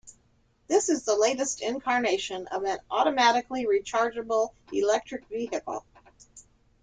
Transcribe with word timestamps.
This 0.67 0.89
is 0.89 1.03
the 1.05 1.15
latest 1.15 1.61
incarnation 1.61 2.47
of 2.47 2.63
an 2.63 2.79
automatically 2.89 3.67
rechargeable 3.67 4.49
electric 4.73 5.27
vehicle. 5.29 5.85